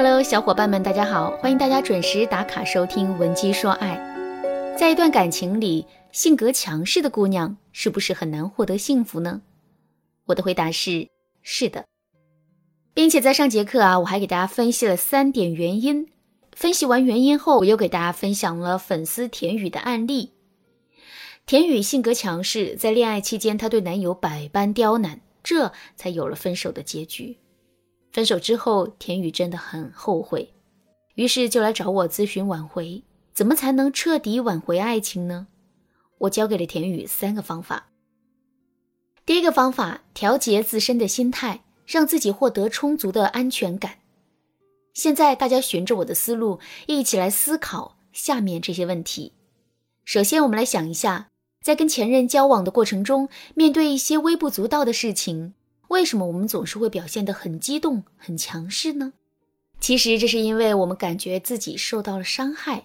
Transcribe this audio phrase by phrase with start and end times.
[0.00, 1.36] Hello，小伙伴们，大家好！
[1.38, 3.98] 欢迎大家准时打卡收听《文姬说爱》。
[4.78, 9.42] 在一段感情里，性格强势的姑娘是不是很难获得幸福呢？
[10.26, 11.08] 我的回答是
[11.42, 11.84] 是的，
[12.94, 16.08] 并且在上节课啊，我还给大家分析了三点原因。
[16.52, 20.30] 分析完原因后，我又给大家分享了粉丝田雨的案例。
[21.44, 27.36] 田雨性格强势，在恋爱期间，她对男友百般刁难，这才有了分手的结局。
[28.10, 30.54] 分手之后，田雨真的很后悔，
[31.14, 33.02] 于是就来找我咨询挽回，
[33.34, 35.48] 怎么才能彻底挽回爱情呢？
[36.18, 37.90] 我教给了田雨三个方法。
[39.24, 43.98] 第一个方法，调节自身的心态，让自己获得充足的安全感。
[44.94, 49.34] 现在大家循着我的思路，一起来思考下面这些问题。
[50.04, 51.28] 首先，我们来想一下，
[51.62, 55.54] 在跟前任交往的过程中，面对一些微不足道的事情。
[55.88, 59.12] 为什么我们总是会表现得很激动、很强势呢？
[59.80, 62.84] 其实这是因为我们感觉自己受到了伤害，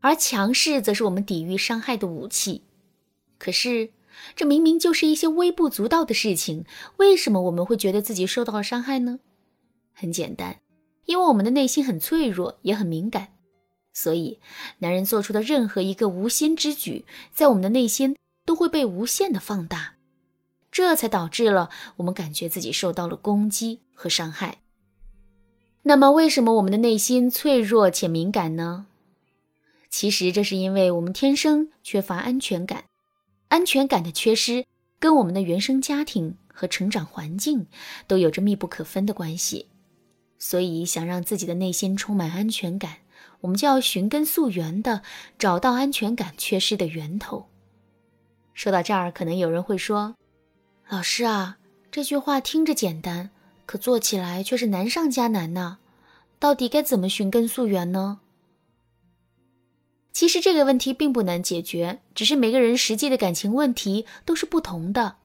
[0.00, 2.62] 而强势则是我们抵御伤害的武器。
[3.38, 3.90] 可是，
[4.36, 6.64] 这明明就是一些微不足道的事情，
[6.98, 9.18] 为什么我们会觉得自己受到了伤害呢？
[9.92, 10.60] 很简单，
[11.06, 13.28] 因为我们的内心很脆弱，也很敏感，
[13.92, 14.40] 所以
[14.78, 17.04] 男人做出的任何一个无心之举，
[17.34, 19.96] 在我们的内心都会被无限的放大。
[20.72, 24.58] 这才导致了我们感觉自己受到了攻击和伤害。
[25.82, 28.86] 那么，为什么我们的内心脆弱且敏感呢？
[29.90, 32.84] 其实，这是因为我们天生缺乏安全感。
[33.48, 34.64] 安全感的缺失
[34.98, 37.66] 跟我们的原生家庭和成长环境
[38.06, 39.66] 都有着密不可分的关系。
[40.38, 42.98] 所以，想让自己的内心充满安全感，
[43.42, 45.02] 我们就要寻根溯源的
[45.38, 47.48] 找到安全感缺失的源头。
[48.54, 50.14] 说到这儿，可能有人会说。
[50.92, 51.56] 老师啊，
[51.90, 53.30] 这句话听着简单，
[53.64, 55.78] 可做起来却是难上加难呐。
[56.38, 58.20] 到底该怎么寻根溯源呢？
[60.12, 65.16] 其实这个问题并不难解决，只是每个人实际的感情问题都是不同的。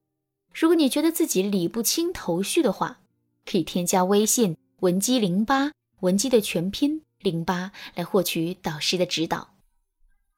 [0.53, 3.01] 如果你觉得自己理不清头绪的话，
[3.45, 9.49] 可以添加微信文姬零八，文姬的全拼零八，来获取导师的指导。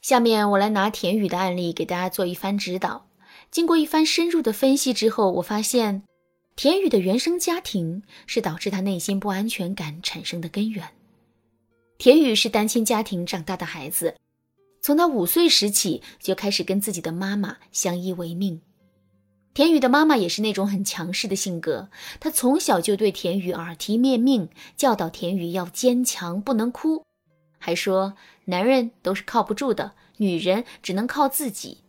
[0.01, 3.05] 下面我来拿田雨的案例给大家做一番指导。
[3.51, 6.03] 经过一番深入的分析之后，我发现，
[6.55, 10.87] 田雨的原生家庭是导致他内心不安全感产生的根源。
[11.97, 14.15] 田雨是单亲家庭长大的孩子，
[14.81, 18.61] 从他五岁时起就开始跟自己的妈妈相依为命。
[19.53, 21.89] 田雨的妈妈也是那种很强势的性格，
[22.19, 27.03] 她从小就对田雨耳提面命，教导田雨要坚强，不能哭，
[27.57, 28.13] 还说
[28.45, 31.79] 男人都是靠不住的，女人只能靠自己。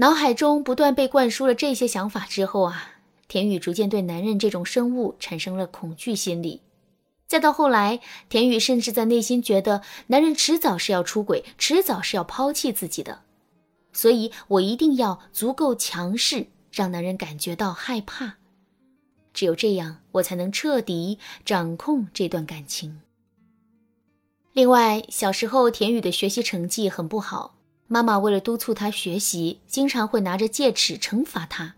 [0.00, 2.92] 脑海中不断被灌输了这些想法之后啊，
[3.26, 6.62] 田雨逐渐对男人这种生物产生了恐惧心理。
[7.26, 7.98] 再到后来，
[8.28, 13.22] 田雨甚至在内心觉得男人迟早是要出轨，迟早是要抛弃自己的。
[13.92, 18.36] 所以我一定要足够强势，让男人感觉到害怕。
[19.34, 23.00] 只有这样，我才能彻底掌控这段感情。
[24.52, 27.57] 另外，小时候田雨的学习成绩很不好。
[27.88, 31.74] 妈妈为了督促他学习，经常会拿着戒尺惩罚他。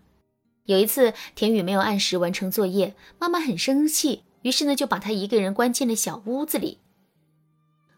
[0.65, 6.79] 有一次，田雨没有按时完成作业，妈妈很生气，于是呢就把他一个人关进了小屋子里。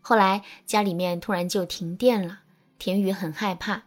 [0.02, 2.40] 后来家里面突然就停电了，
[2.78, 3.84] 田雨很害怕，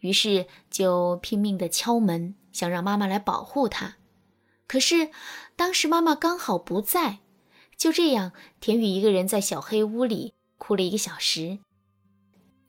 [0.00, 3.96] 于是就拼命的敲门，想让妈妈来保护他。
[4.66, 5.10] 可是
[5.56, 7.20] 当时妈妈刚好不在，
[7.76, 11.58] 就这样，田雨一个人在小黑屋里哭了一个小时。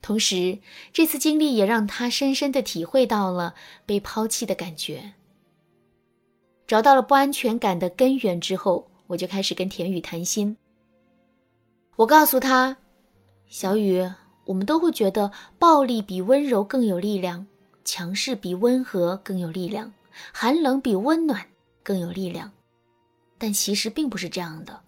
[0.04, 0.58] 同时，
[0.92, 3.54] 这次经历也让他深深的体会到了
[3.86, 5.14] 被抛弃的感觉。
[6.66, 10.58] 找到了不安全感的根源之后，我就开始跟田雨谈心。
[11.96, 12.76] 我告诉他
[13.48, 14.06] ：“小雨，
[14.44, 17.46] 我们都会觉得暴力比温柔更有力量，
[17.82, 19.90] 强势比温和更有力量，
[20.34, 21.46] 寒冷比温暖
[21.82, 22.52] 更有力量。
[23.38, 24.82] 但其实并不是这样的。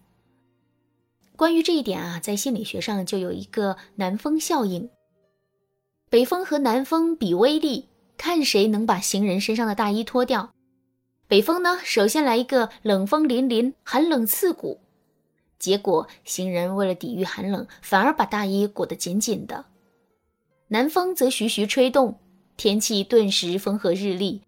[1.35, 4.87] 关于这一点啊，在心理学上就有一个南风效应。”
[6.09, 10.51] 北风和南风比威力，看谁能把行人身上的大衣脱掉。
[11.27, 14.79] 北风呢，首先来一个冷风凛凛，寒冷刺骨，
[15.59, 19.65] 结果行人为了抵御寒冷，反而把大衣裹得紧紧的。
[20.69, 22.17] 南风则徐徐吹动，
[22.55, 24.43] 天气顿时风和日丽，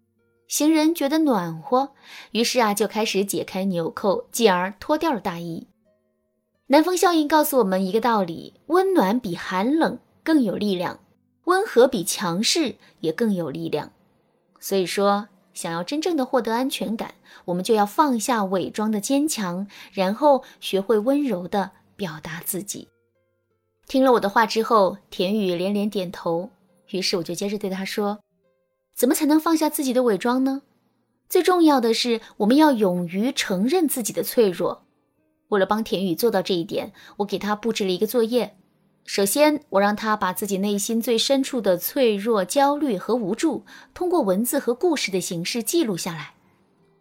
[0.48, 1.92] 行人觉得暖和，
[2.32, 5.66] 于是啊就开始解开纽扣，继而脱掉了大衣。
[6.68, 10.98] 南风效应告诉我们一个道理：温暖比寒冷更有力量。
[11.50, 13.90] 温和比强势也更有力量，
[14.60, 17.14] 所以说想要真正的获得安全感，
[17.46, 22.86] 我们就要放下伪装的坚强，然后学会温柔的表达自己。
[23.88, 26.50] 听了我的话之后，田雨连连点头。
[26.90, 28.20] 于是我就接着对他说
[28.94, 30.62] ：“怎么才能放下自己的伪装呢？
[31.28, 34.84] 最重要的是，我们要勇于承认自己的脆弱。
[35.48, 38.56] 为了帮田雨做到这一点，我给他布置了一个作业。
[39.04, 46.34] 首先，我让他把自己内心最深处的脆弱、焦虑和无助，通过文字和故事的形式记录下来。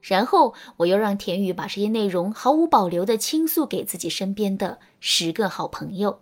[0.01, 6.21] 然后，我又让田宇把这些内容毫无保留地倾诉给自己身边的十个好朋友。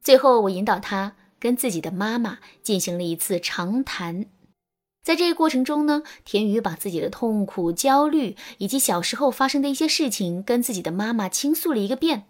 [0.00, 4.26] 最后，我引导他。”跟自己的妈妈进行了一次长谈，
[5.04, 12.24] 在这个过程中呢，田宇把自己的痛苦、焦虑以及小时候发生的一些事情跟自己的妈妈倾诉了一个遍。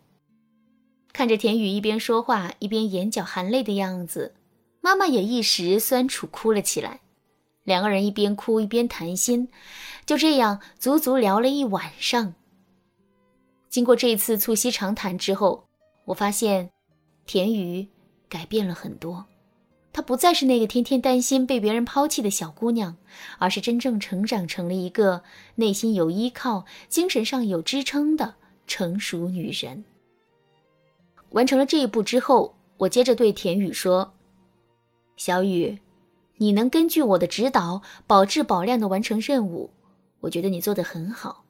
[1.19, 4.37] 看着田雨一边说话一边眼角含泪的样子，
[4.81, 7.01] 妈妈也一时酸楚哭了起来。
[7.65, 9.49] 两个人一边哭一边谈心，
[10.07, 12.35] 就这样足足聊了一晚上。
[13.69, 15.65] 经过这一次促膝长谈之后，
[16.05, 16.71] 我发现
[17.27, 17.89] 田雨。
[18.29, 19.27] 改变了很多，
[19.93, 22.97] 她不再是那个天天担心被别人抛弃的小姑娘，
[23.39, 25.25] 而是真正成长成了一个
[25.57, 28.37] 内心有依靠、精神上有支撑的
[28.69, 29.85] 成熟女人。
[31.31, 34.15] 完成了这一步之后，我接着对田雨说
[35.17, 35.79] ：“小雨，
[36.37, 39.71] 你能根据我的指导，保质保量的完成任务，
[40.21, 41.45] 我觉得你做得很好。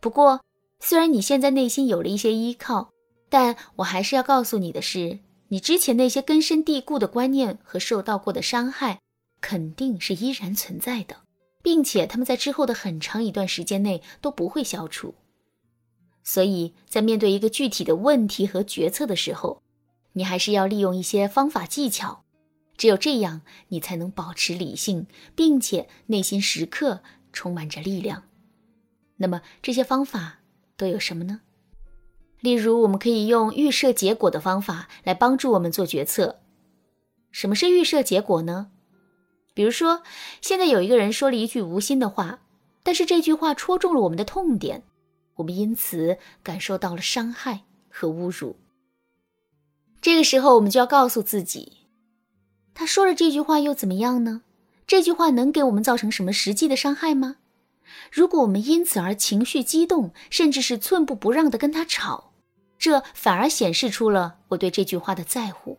[0.00, 0.40] 不过，
[0.80, 2.90] 虽然你现在内心有了一些依靠，
[3.28, 5.18] 但我还是要告诉你的是。”
[5.52, 9.00] 你之前那些根深蒂固的观念和受到过的伤害，
[9.42, 11.14] 肯定是依然存在的，
[11.60, 15.14] 并且他们在之后的很长一段时间内都不会消除。
[16.24, 19.62] 所以在面对一个具体的问题和决策的时候，
[20.12, 22.24] 你还是要利用一些方法技巧，
[22.76, 27.02] 只有这样，你才能保持理性，并且内心时刻
[27.32, 28.24] 充满着力量。
[29.16, 30.40] 那么这些方法
[30.76, 31.40] 都有什么呢？
[32.40, 36.40] 例如，我们可以用预设结果的方法来帮助我们做决策。
[37.30, 38.72] 什么是预设结果呢？
[39.54, 40.02] 比如说，
[40.40, 42.40] 现在有一个人说了一句无心的话，
[42.82, 44.82] 但是这句话戳中了我们的痛点，
[45.36, 48.56] 我们因此感受到了伤害和侮辱。
[50.00, 51.86] 这个时候，我们就要告诉自己，
[52.74, 54.42] 他说了这句话又怎么样呢？
[54.86, 57.36] 这句话能给我们造成什么实际的伤害吗？
[58.10, 62.32] 如果我们因此而情绪激动，甚至是寸步不让的跟他吵，
[62.78, 65.78] 这反而显示出了我对这句话的在乎。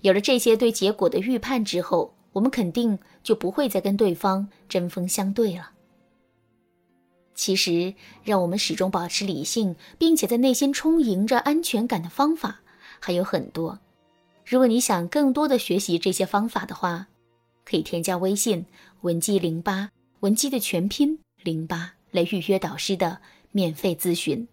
[0.00, 5.70] 有了这些对结果的预判之后，我们肯定就不会再跟对方针锋相对了。
[7.36, 7.94] 其实，
[8.24, 12.62] 让我们始终保持理性，并且在内心充盈着安全感的方法
[12.98, 13.78] 还有很多。
[14.44, 17.08] 如果你想更多的学习这些方法的话，
[17.64, 18.64] 可以添加微信
[19.02, 19.90] 文姬零八，
[20.20, 23.20] 文姬的全拼零八，来预约导师的
[23.52, 24.48] 免费咨询。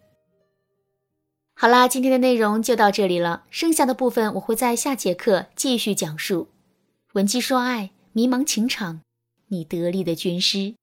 [1.55, 6.49] 好啦，今天的内容就到这里了，剩下的部分我会在下节课继续讲述。
[7.13, 9.01] 文姬说爱，迷茫情场，
[9.47, 10.73] 你得力的军师。